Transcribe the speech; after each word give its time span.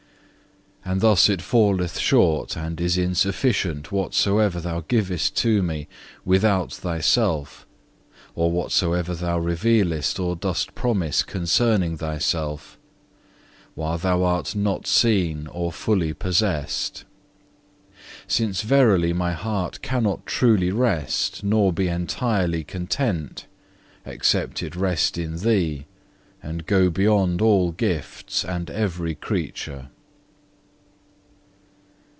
And 0.83 0.99
thus 0.99 1.29
it 1.29 1.43
falleth 1.43 1.99
short 1.99 2.57
and 2.57 2.81
is 2.81 2.97
insufficient 2.97 3.91
whatsoever 3.91 4.59
Thou 4.59 4.81
givest 4.87 5.37
to 5.37 5.61
me 5.61 5.87
without 6.25 6.73
Thyself 6.73 7.65
or 8.35 8.51
whatsoever 8.51 9.13
Thou 9.13 9.39
revealest 9.39 10.19
or 10.19 10.35
dost 10.35 10.73
promise 10.75 11.21
concerning 11.21 11.97
Thyself, 11.97 12.77
whilst 13.75 14.03
Thou 14.03 14.23
art 14.23 14.55
not 14.55 14.87
seen 14.87 15.45
or 15.47 15.71
fully 15.71 16.13
possessed: 16.13 17.05
since 18.27 18.61
verily 18.63 19.13
my 19.13 19.33
heart 19.33 19.81
cannot 19.83 20.25
truly 20.25 20.71
rest 20.71 21.43
nor 21.43 21.71
be 21.71 21.87
entirely 21.87 22.63
content, 22.63 23.45
except 24.03 24.63
it 24.63 24.75
rest 24.75 25.17
in 25.19 25.37
Thee, 25.37 25.85
and 26.41 26.65
go 26.65 26.89
beyond 26.89 27.39
all 27.39 27.71
gifts 27.71 28.43
and 28.43 28.69
every 28.69 29.13
creature. 29.15 29.87